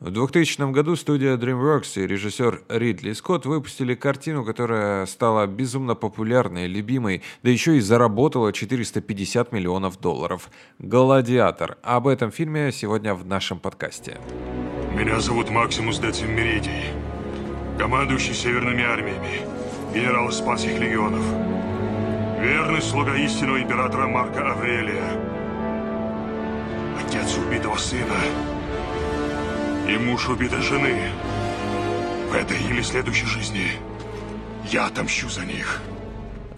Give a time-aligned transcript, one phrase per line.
[0.00, 6.66] В 2000 году студия DreamWorks и режиссер Ридли Скотт выпустили картину, которая стала безумно популярной,
[6.68, 10.48] любимой, да еще и заработала 450 миллионов долларов.
[10.78, 11.76] «Гладиатор».
[11.82, 14.18] Об этом фильме сегодня в нашем подкасте.
[14.94, 16.84] Меня зовут Максимус Децим Меридий,
[17.78, 19.42] командующий северными армиями,
[19.92, 21.24] генерал испанских легионов.
[22.40, 25.20] Верный слуга истинного императора Марка Аврелия.
[27.04, 28.16] Отец убитого сына
[29.88, 31.10] и муж убитой жены.
[32.30, 33.72] В этой или следующей жизни
[34.70, 35.80] я отомщу за них.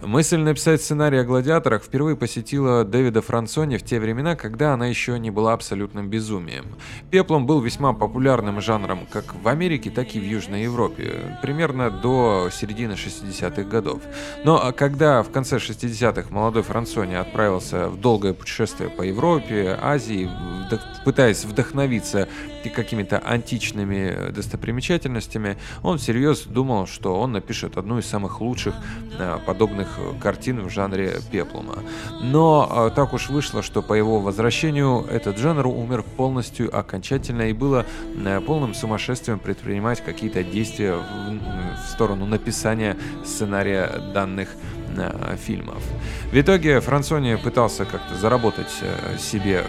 [0.05, 5.17] Мысль написать сценарий о гладиаторах впервые посетила Дэвида Франсони в те времена, когда она еще
[5.17, 6.65] не была абсолютным безумием.
[7.09, 12.49] Пеплом был весьма популярным жанром как в Америке, так и в Южной Европе, примерно до
[12.51, 14.01] середины 60-х годов.
[14.43, 20.29] Но когда в конце 60-х молодой Франсони отправился в долгое путешествие по Европе, Азии,
[21.05, 22.27] пытаясь вдохновиться
[22.69, 28.75] какими-то античными достопримечательностями, он всерьез думал, что он напишет одну из самых лучших
[29.19, 31.79] а, подобных картин в жанре пеплума.
[32.21, 37.53] Но а, так уж вышло, что по его возвращению этот жанр умер полностью окончательно и
[37.53, 37.85] было
[38.25, 44.49] э, полным сумасшествием предпринимать какие-то действия в, в сторону написания сценария данных
[44.95, 45.83] э, фильмов.
[46.31, 49.63] В итоге Франсони пытался как-то заработать э, себе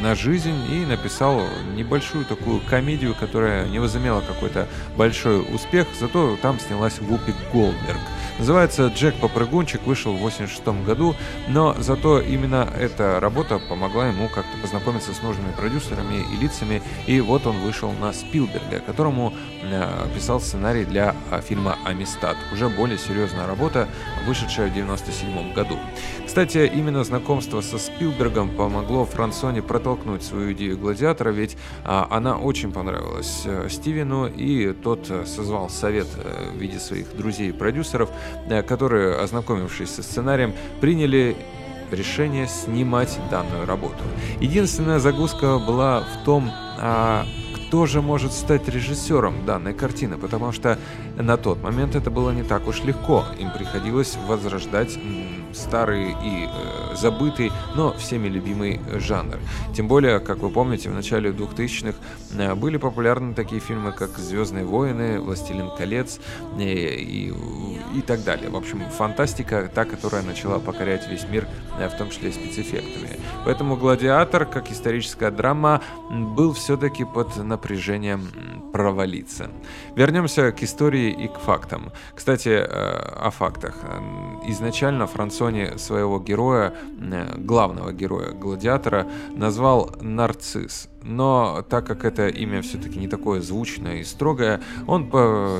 [0.00, 1.42] на жизнь и написал
[1.74, 7.98] небольшую такую комедию, которая не возымела какой-то большой успех, зато там снялась Вупи Голдберг–
[8.38, 11.16] Называется «Джек Попрыгунчик», вышел в 86 году,
[11.48, 17.20] но зато именно эта работа помогла ему как-то познакомиться с нужными продюсерами и лицами, и
[17.20, 22.36] вот он вышел на Спилберга, которому э, писал сценарий для э, фильма «Амистад».
[22.52, 23.88] Уже более серьезная работа,
[24.24, 25.76] вышедшая в 97 году.
[26.24, 32.70] Кстати, именно знакомство со Спилбергом помогло Франсоне протолкнуть свою идею «Гладиатора», ведь а, она очень
[32.70, 38.27] понравилась э, Стивену, и тот созвал совет в виде своих друзей и продюсеров, Э,
[38.66, 41.36] которые, ознакомившись со сценарием, приняли
[41.90, 44.02] решение снимать данную работу.
[44.40, 50.78] Единственная загвоздка была в том, а, кто же может стать режиссером данной картины, потому что
[51.22, 53.24] на тот момент это было не так уж легко.
[53.38, 54.98] Им приходилось возрождать
[55.52, 59.38] старый и э, забытый, но всеми любимый жанр.
[59.74, 61.98] Тем более, как вы помните, в начале 2000-х
[62.38, 66.20] э, были популярны такие фильмы, как «Звездные войны», «Властелин колец»
[66.58, 67.32] э, и,
[67.94, 68.50] и так далее.
[68.50, 71.48] В общем, фантастика, та, которая начала покорять весь мир,
[71.78, 73.18] э, в том числе и спецэффектами.
[73.44, 75.80] Поэтому «Гладиатор», как историческая драма,
[76.10, 78.28] был все-таки под напряжением
[78.72, 79.50] провалиться.
[79.96, 81.92] Вернемся к истории и к фактам.
[82.14, 83.74] Кстати, э, о фактах.
[84.46, 90.88] Изначально Франсони своего героя, э, главного героя Гладиатора, назвал Нарцисс.
[91.02, 95.10] Но так как это имя все-таки не такое звучное и строгое, он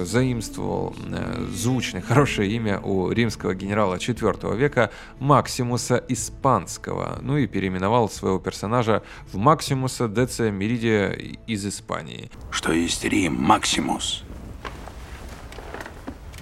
[0.05, 8.09] заимствовал э, звучное, хорошее имя у римского генерала IV века Максимуса Испанского, ну и переименовал
[8.09, 11.11] своего персонажа в Максимуса Деция Меридия
[11.47, 12.31] из Испании.
[12.51, 14.25] Что есть Рим, Максимус?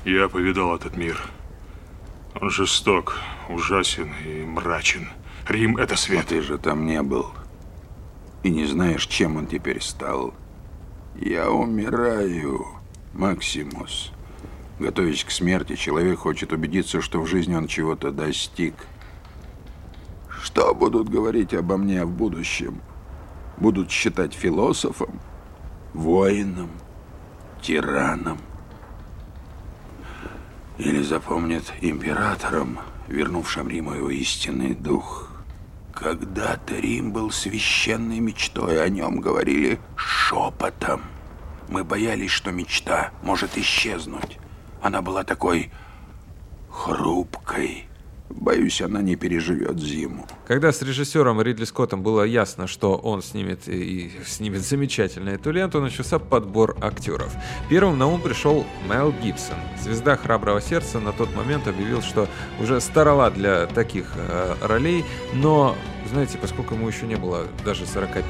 [0.06, 1.20] Я повидал этот мир.
[2.40, 3.18] Он жесток,
[3.48, 5.08] ужасен и мрачен.
[5.48, 6.26] Рим— это свет.
[6.26, 7.32] А ты же там не был
[8.44, 10.32] и не знаешь, чем он теперь стал.
[11.16, 12.64] Я умираю,
[13.14, 14.12] Максимус.
[14.78, 18.74] Готовясь к смерти, человек хочет убедиться, что в жизни он чего-то достиг.
[20.28, 22.80] Что будут говорить обо мне в будущем?
[23.56, 25.18] Будут считать философом,
[25.92, 26.70] воином,
[27.60, 28.38] тираном?
[30.78, 35.30] Или запомнят императором, вернувшим Риму его истинный дух?
[35.94, 41.00] Когда-то Рим был священной мечтой, о нем говорили шепотом.
[41.68, 44.38] Мы боялись, что мечта может исчезнуть.
[44.82, 45.72] Она была такой
[46.70, 47.86] хрупкой,
[48.28, 50.26] Боюсь, она не переживет зиму.
[50.46, 55.80] Когда с режиссером Ридли Скоттом было ясно, что он снимет и снимет замечательно эту ленту,
[55.80, 57.32] начался подбор актеров.
[57.68, 59.56] Первым на ум пришел Мел Гибсон.
[59.80, 62.28] Звезда «Храброго сердца» на тот момент объявил, что
[62.60, 65.76] уже староват для таких э, ролей, но
[66.08, 68.26] знаете, поскольку ему еще не было даже 45,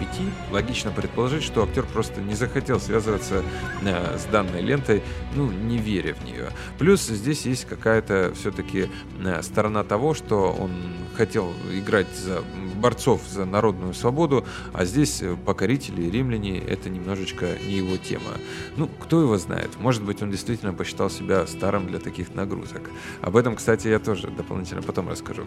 [0.51, 3.43] логично предположить, что актер просто не захотел связываться
[3.83, 5.03] э, с данной лентой,
[5.35, 6.51] ну, не веря в нее.
[6.79, 8.89] Плюс здесь есть какая-то все-таки
[9.25, 10.73] э, сторона того, что он
[11.17, 12.43] хотел играть за
[12.77, 18.33] борцов за народную свободу, а здесь покорители и римляне— это немножечко не его тема.
[18.77, 22.91] Ну, кто его знает, может быть, он действительно посчитал себя старым для таких нагрузок.
[23.23, 25.45] Об этом, кстати, я тоже дополнительно потом расскажу.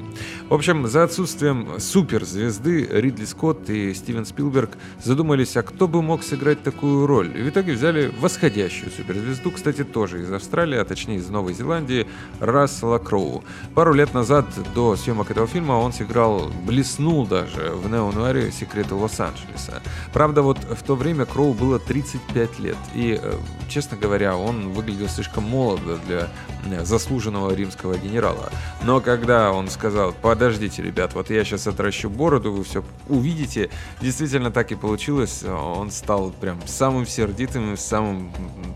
[0.50, 4.71] В общем, за отсутствием суперзвезды Ридли Скотт и Стивен Спилберг
[5.04, 7.38] задумались, а кто бы мог сыграть такую роль.
[7.38, 12.07] И в итоге взяли восходящую суперзвезду, кстати, тоже из Австралии, а точнее из Новой Зеландии,
[12.39, 13.44] Рассела Кроу.
[13.75, 19.81] Пару лет назад, до съемок этого фильма, он сыграл, блеснул даже в неонуаре «Секреты Лос-Анджелеса».
[20.13, 23.33] Правда, вот в то время Кроу было 35 лет, и, э,
[23.67, 26.29] честно говоря, он выглядел слишком молодо для
[26.65, 28.51] э, заслуженного римского генерала.
[28.83, 33.69] Но когда он сказал, подождите, ребят, вот я сейчас отращу бороду, вы все увидите,
[34.01, 38.31] действительно так и получилось, он стал прям самым сердитым и самым,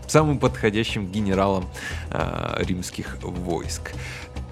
[0.06, 1.66] самым подходящим генералом
[2.10, 3.92] э, римских войск.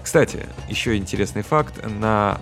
[0.03, 1.81] Кстати, еще интересный факт.
[1.87, 2.39] На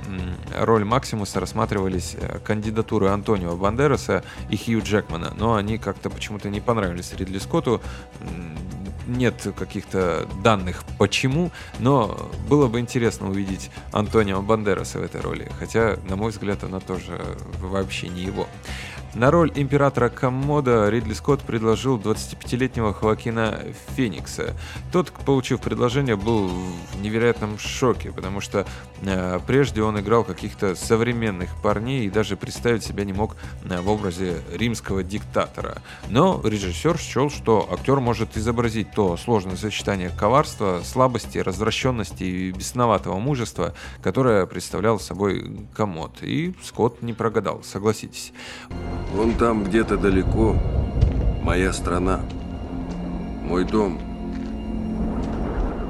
[0.57, 6.59] роль Максимуса рассматривались э, кандидатуры Антонио Бандераса и Хью Джекмана, но они как-то почему-то не
[6.59, 7.79] понравились Ридли Скотту.
[9.07, 15.97] Нет каких-то данных почему, но было бы интересно увидеть Антонио Бандераса в этой роли, хотя,
[16.09, 17.21] на мой взгляд, она тоже
[17.59, 18.47] вообще не его.
[19.13, 23.59] На роль императора Коммода Ридли Скотт предложил 25-летнего Хоакина
[23.95, 24.55] Феникса.
[24.93, 28.65] Тот, получив предложение, был в невероятном шоке, потому что
[29.01, 33.35] э, прежде он играл каких-то современных парней и даже представить себя не мог
[33.69, 35.81] э, в образе римского диктатора.
[36.07, 43.19] Но режиссер счел, что актер может изобразить то сложное сочетание коварства, слабости, развращенности и бесноватого
[43.19, 46.19] мужества, которое представлял собой Коммод.
[46.21, 48.31] И Скотт не прогадал, согласитесь.
[49.13, 50.55] Вон там где-то далеко
[51.43, 52.21] моя страна,
[53.43, 53.99] мой дом.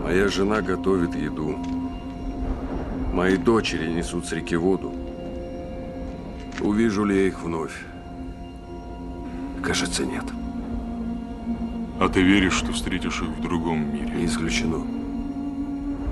[0.03, 1.57] Моя жена готовит еду.
[3.13, 4.93] Мои дочери несут с реки воду.
[6.59, 7.85] Увижу ли я их вновь?
[9.63, 10.25] Кажется, нет.
[11.99, 14.09] А ты веришь, что встретишь их в другом мире?
[14.09, 14.79] Не исключено.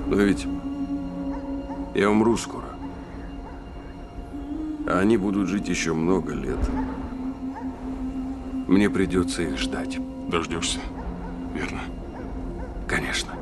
[0.06, 0.46] Но ведь
[1.94, 2.69] я умру скоро.
[4.90, 6.58] А они будут жить еще много лет.
[8.66, 10.00] Мне придется их ждать.
[10.28, 10.80] Дождешься,
[11.54, 11.82] верно?
[12.88, 13.32] Конечно.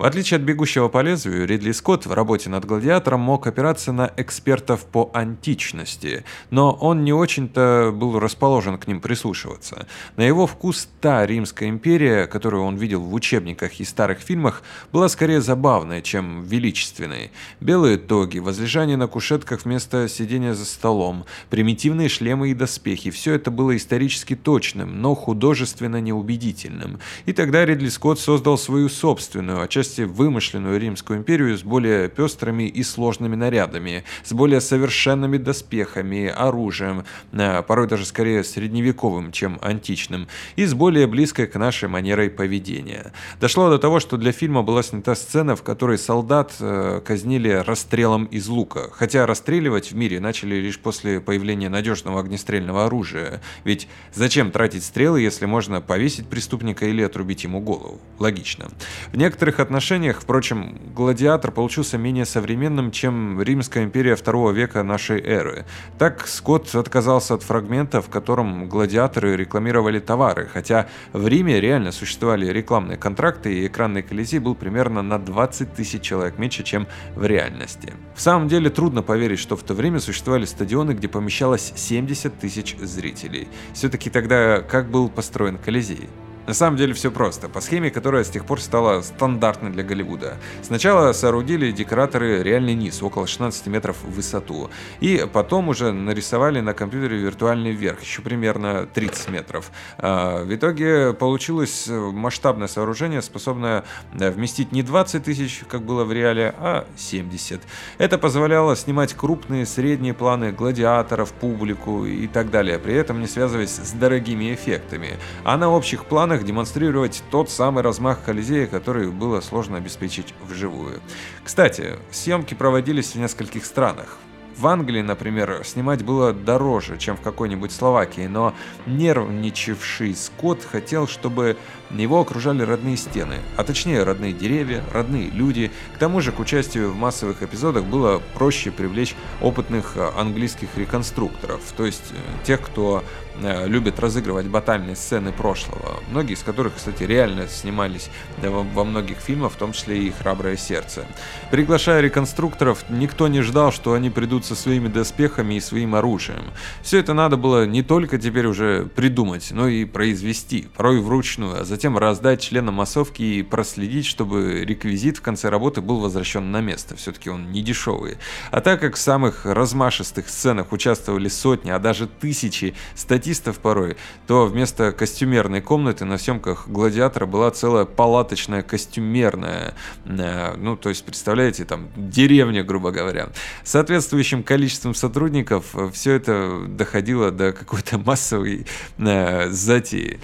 [0.00, 4.10] В отличие от «Бегущего по лезвию», Ридли Скотт в работе над «Гладиатором» мог опираться на
[4.16, 9.86] экспертов по античности, но он не очень-то был расположен к ним прислушиваться.
[10.16, 15.10] На его вкус та Римская империя, которую он видел в учебниках и старых фильмах, была
[15.10, 17.30] скорее забавной, чем величественной.
[17.60, 23.50] Белые тоги, возлежание на кушетках вместо сидения за столом, примитивные шлемы и доспехи– все это
[23.50, 27.00] было исторически точным, но художественно неубедительным.
[27.26, 32.68] И тогда Ридли Скотт создал свою собственную, отчасти отчасти вымышленную Римскую империю с более пестрыми
[32.68, 40.28] и сложными нарядами, с более совершенными доспехами, оружием, э, порой даже скорее средневековым, чем античным,
[40.56, 43.12] и с более близкой к нашей манерой поведения.
[43.40, 48.24] Дошло до того, что для фильма была снята сцена, в которой солдат э, казнили расстрелом
[48.24, 53.40] из лука, хотя расстреливать в мире начали лишь после появления надежного огнестрельного оружия.
[53.64, 58.00] Ведь зачем тратить стрелы, если можно повесить преступника или отрубить ему голову?
[58.18, 58.68] Логично.
[59.12, 65.22] В некоторых отношениях отношениях, впрочем, гладиатор получился менее современным, чем Римская империя второго века нашей
[65.22, 65.64] эры.
[65.98, 72.44] Так Скотт отказался от фрагмента, в котором гладиаторы рекламировали товары, хотя в Риме реально существовали
[72.52, 76.86] рекламные контракты, и экранный колизей был примерно на 20 тысяч человек меньше, чем
[77.16, 77.94] в реальности.
[78.14, 82.76] В самом деле трудно поверить, что в то время существовали стадионы, где помещалось 70 тысяч
[82.76, 83.48] зрителей.
[83.72, 86.10] Все-таки тогда как был построен колизей?
[86.50, 90.36] На самом деле все просто, по схеме, которая с тех пор стала стандартной для Голливуда.
[90.62, 96.74] Сначала соорудили декораторы реальный низ, около 16 метров в высоту, и потом уже нарисовали на
[96.74, 99.70] компьютере виртуальный верх, еще примерно 30 метров.
[99.96, 106.52] А, в итоге получилось масштабное сооружение, способное вместить не 20 тысяч, как было в реале,
[106.58, 107.60] а 70.
[107.98, 113.76] Это позволяло снимать крупные, средние планы гладиаторов, публику и так далее, при этом не связываясь
[113.76, 115.10] с дорогими эффектами.
[115.44, 121.00] А на общих планах целях демонстрировать тот самый размах Колизея, который было сложно обеспечить вживую.
[121.44, 124.18] Кстати, съемки проводились в нескольких странах.
[124.56, 128.52] В Англии, например, снимать было дороже, чем в какой-нибудь Словакии, но
[128.86, 131.56] нервничавший Скотт хотел, чтобы
[131.96, 135.70] его окружали родные стены, а точнее родные деревья, родные люди.
[135.94, 141.86] К тому же к участию в массовых эпизодах было проще привлечь опытных английских реконструкторов, то
[141.86, 143.02] есть э, тех, кто
[143.40, 149.52] э, любят разыгрывать батальные сцены прошлого, многие из которых, кстати, реально снимались во многих фильмах,
[149.52, 151.04] в том числе и «Храброе сердце».
[151.50, 156.44] Приглашая реконструкторов, никто не ждал, что они придут со своими доспехами и своим оружием.
[156.82, 161.64] Все это надо было не только теперь уже придумать, но и произвести, порой вручную, а
[161.64, 166.96] затем раздать членам массовки и проследить, чтобы реквизит в конце работы был возвращен на место.
[166.96, 168.18] Все-таки он не дешевый.
[168.50, 173.96] А так как в самых размашистых сценах участвовали сотни, а даже тысячи статистов порой,
[174.26, 179.74] то вместо костюмерной комнаты на съемках «Гладиатора» была целая палаточная костюмерная.
[180.04, 183.30] Э, ну, то есть, представляете, там деревня, грубо говоря.
[183.64, 188.66] Соответствующим количеством сотрудников все это доходило до какой-то массовой
[188.98, 190.20] э, затеи.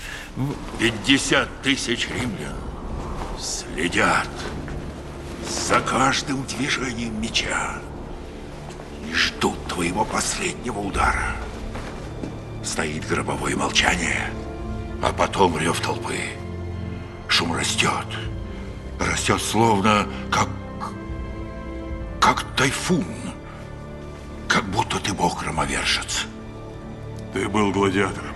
[0.79, 2.57] 50 тысяч римлян
[3.39, 4.29] следят
[5.49, 7.79] за каждым движением меча
[9.09, 11.37] и ждут твоего последнего удара.
[12.63, 14.31] Стоит гробовое молчание,
[15.03, 16.19] а потом рев толпы.
[17.29, 18.07] Шум растет,
[18.99, 20.49] растет словно как,
[22.21, 23.05] как тайфун,
[24.49, 26.27] как будто ты бог-громовержец.
[27.33, 28.35] Ты был гладиатором?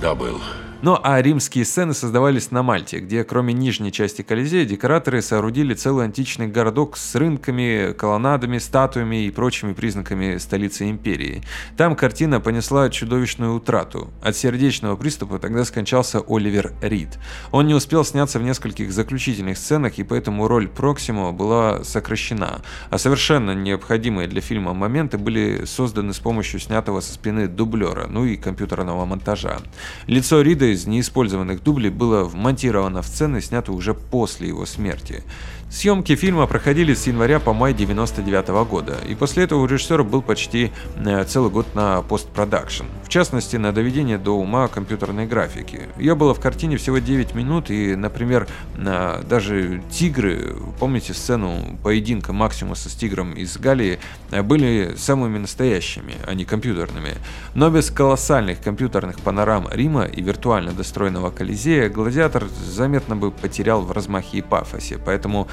[0.00, 0.40] Да, был.
[0.82, 6.06] Ну а римские сцены создавались на Мальте, где кроме нижней части Колизея декораторы соорудили целый
[6.06, 11.42] античный городок с рынками, колоннадами, статуями и прочими признаками столицы империи.
[11.76, 14.10] Там картина понесла чудовищную утрату.
[14.22, 17.18] От сердечного приступа тогда скончался Оливер Рид.
[17.52, 22.96] Он не успел сняться в нескольких заключительных сценах, и поэтому роль Проксимо была сокращена, а
[22.96, 28.36] совершенно необходимые для фильма моменты были созданы с помощью снятого со спины дублера, ну и
[28.36, 29.58] компьютерного монтажа.
[30.06, 35.24] Лицо Рида из неиспользованных дублей было вмонтировано в сцены, снятые уже после его смерти.
[35.70, 40.20] Съемки фильма проходили с января по май 99 года, и после этого у режиссера был
[40.20, 42.86] почти э, целый год на постпродакшн.
[43.04, 45.82] В частности, на доведение до ума компьютерной графики.
[45.96, 52.90] Ее было в картине всего 9 минут, и, например, даже тигры, помните сцену поединка Максимуса
[52.90, 54.00] с тигром из Галлии,
[54.32, 57.14] э, были самыми настоящими, а не компьютерными.
[57.54, 63.92] Но без колоссальных компьютерных панорам Рима и виртуально достроенного Колизея, Гладиатор заметно бы потерял в
[63.92, 65.46] размахе и пафосе, поэтому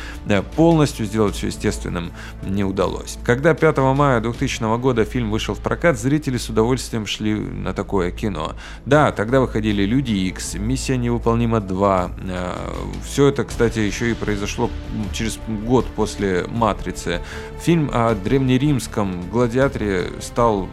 [0.56, 2.12] полностью сделать все естественным
[2.44, 3.18] не удалось.
[3.24, 8.12] Когда 5 мая 2000 года фильм вышел в прокат, зрители с удовольствием шли на такое
[8.12, 8.54] кино.
[8.86, 12.12] Да, тогда выходили Люди Икс, Миссия невыполнима 2.
[12.30, 12.54] Э,
[13.06, 14.70] все это, кстати, еще и произошло
[15.14, 17.22] через год после Матрицы.
[17.62, 20.68] Фильм о древнеримском гладиаторе стал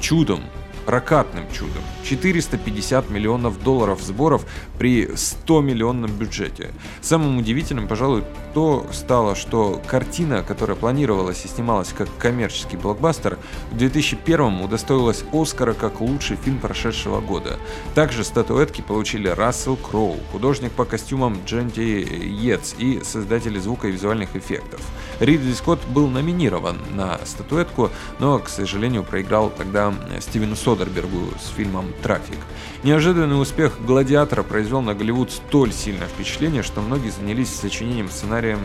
[0.00, 0.40] чудом,
[0.86, 1.82] прокатным чудом.
[2.04, 4.44] 450 миллионов долларов сборов
[4.78, 6.70] при 100 миллионном бюджете.
[7.00, 13.38] Самым удивительным, пожалуй, то стало, что картина, которая планировалась и снималась как коммерческий блокбастер,
[13.70, 17.58] в 2001 удостоилась Оскара как лучший фильм прошедшего года.
[17.94, 24.34] Также статуэтки получили Рассел Кроу, художник по костюмам Дженти Йетс и создатели звука и визуальных
[24.34, 24.80] эффектов.
[25.20, 31.92] Ридли Скотт был номинирован на статуэтку, но, к сожалению, проиграл тогда Стивену Содербергу с фильмом
[32.00, 32.38] «Трафик».
[32.84, 38.60] Неожиданный успех «Гладиатора» произвел на Голливуд столь сильное впечатление, что многие занялись сочинением сценарием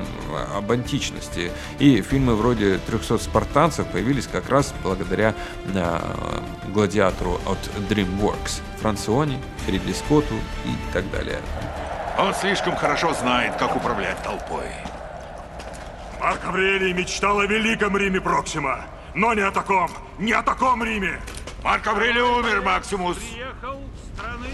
[0.56, 5.34] об античности, и фильмы вроде «300 спартанцев» появились как раз благодаря
[5.74, 6.00] э,
[6.72, 7.58] «Гладиатору» от
[7.90, 10.36] DreamWorks, Франциони, Ридли Скотту
[10.66, 11.40] и так далее.
[12.20, 14.68] Он слишком хорошо знает, как управлять толпой.
[16.20, 18.86] Марк Аврелий мечтал о великом Риме Проксима,
[19.16, 21.20] но не о таком, не о таком Риме.
[21.66, 23.18] Марк Аврелий умер, Максимус.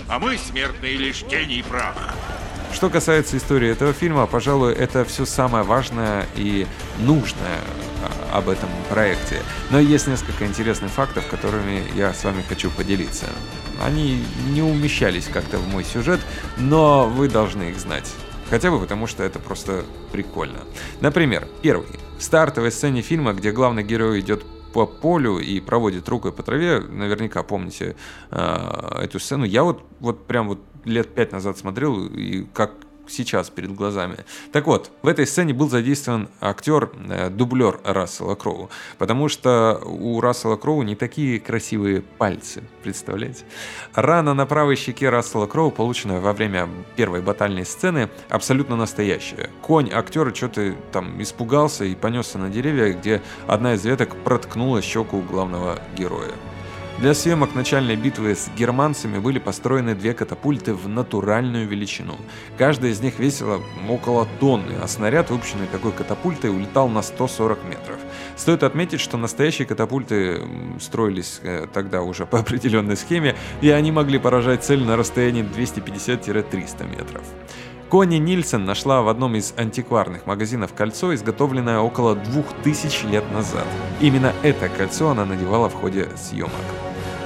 [0.07, 1.93] А мы, смертные, лишь тени и прах.
[2.71, 6.65] Что касается истории этого фильма, пожалуй, это все самое важное и
[6.99, 7.59] нужное
[8.31, 9.41] а, об этом проекте.
[9.71, 13.25] Но есть несколько интересных фактов, которыми я с вами хочу поделиться.
[13.83, 16.21] Они не умещались как-то в мой сюжет,
[16.55, 18.09] но вы должны их знать.
[18.49, 20.59] Хотя бы потому, что это просто прикольно.
[21.01, 21.89] Например, первый.
[22.17, 26.79] В стартовой сцене фильма, где главный герой идет по полю и проводит рукой по траве,
[26.79, 27.95] наверняка помните
[28.31, 29.45] э, эту сцену.
[29.45, 32.71] Я вот, вот прям вот лет пять назад смотрел, и как
[33.11, 34.17] сейчас перед глазами.
[34.51, 37.29] Так вот, в этой сцене был задействован актер, э,
[37.83, 43.45] Рассела Кроу, потому что у Рассела Кроу не такие красивые пальцы, представляете?
[43.93, 49.49] Рана на правой щеке Рассела Кроу, полученная во время первой батальной сцены, абсолютно настоящая.
[49.61, 55.21] Конь актера что-то там испугался и понесся на деревья, где одна из веток проткнула щеку
[55.21, 56.31] главного героя.
[57.01, 62.15] Для съемок начальной битвы с германцами были построены две катапульты в натуральную величину.
[62.59, 67.97] Каждая из них весила около тонны, а снаряд, выпущенный такой катапультой, улетал на 140 метров.
[68.37, 70.43] Стоит отметить, что настоящие катапульты
[70.79, 76.87] строились э, тогда уже по определенной схеме, и они могли поражать цель на расстоянии 250-300
[76.87, 77.23] метров.
[77.89, 83.65] Кони Нильсон нашла в одном из антикварных магазинов кольцо, изготовленное около 2000 лет назад.
[83.99, 86.51] Именно это кольцо она надевала в ходе съемок.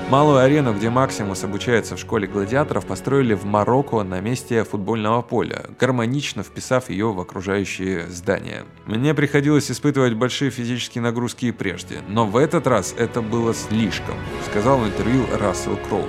[0.09, 5.65] Малую арену, где Максимус обучается в школе гладиаторов, построили в Марокко на месте футбольного поля,
[5.79, 8.65] гармонично вписав ее в окружающие здания.
[8.85, 14.15] Мне приходилось испытывать большие физические нагрузки и прежде, но в этот раз это было слишком,
[14.47, 16.05] сказал в интервью Рассел Кроу.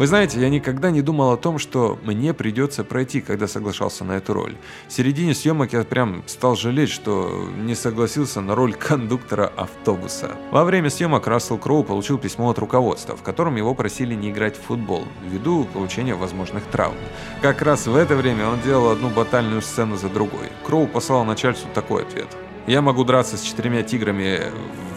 [0.00, 4.12] Вы знаете, я никогда не думал о том, что мне придется пройти, когда соглашался на
[4.12, 4.56] эту роль.
[4.88, 10.30] В середине съемок я прям стал жалеть, что не согласился на роль кондуктора автобуса.
[10.52, 14.56] Во время съемок Рассел Кроу получил письмо от руководства, в котором его просили не играть
[14.56, 16.96] в футбол, ввиду получения возможных травм.
[17.42, 20.48] Как раз в это время он делал одну батальную сцену за другой.
[20.64, 22.28] Кроу послал начальству такой ответ.
[22.66, 24.44] «Я могу драться с четырьмя тиграми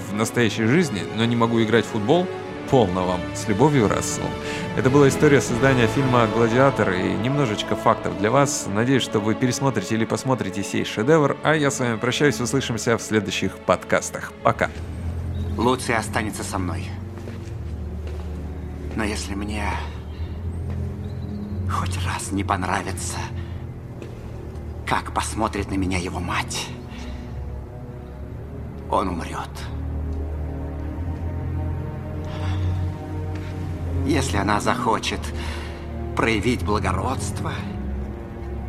[0.09, 2.25] в настоящей жизни, но не могу играть в футбол?
[2.73, 3.21] Полно вам.
[3.35, 4.23] С любовью, Рассел».
[4.75, 8.65] Это была история создания фильма «Гладиатор» и немножечко фактов для вас.
[8.67, 13.01] Надеюсь, что вы пересмотрите или посмотрите сей шедевр, а я с вами прощаюсь, услышимся в
[13.03, 14.33] следующих подкастах.
[14.41, 14.71] Пока.
[15.55, 16.89] Луция останется со мной.
[18.95, 19.69] Но если мне
[21.71, 23.19] хоть раз не понравится,
[24.87, 26.69] как посмотрит на меня его мать,
[28.89, 29.51] он умрет.
[34.05, 35.21] Если она захочет
[36.15, 37.51] проявить благородство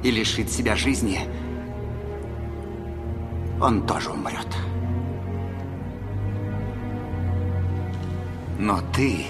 [0.03, 1.21] и лишить себя жизни,
[3.61, 4.47] он тоже умрет.
[8.59, 9.27] Но ты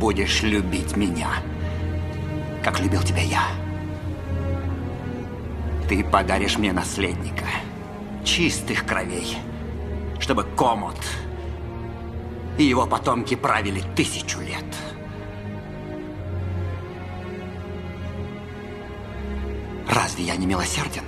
[0.00, 1.28] будешь любить меня,
[2.64, 3.42] как любил тебя я.
[5.88, 7.44] Ты подаришь мне наследника,
[8.24, 9.36] чистых кровей,
[10.18, 10.96] чтобы Комод
[12.62, 14.64] и его потомки правили тысячу лет.
[19.88, 21.02] Разве я не милосерден?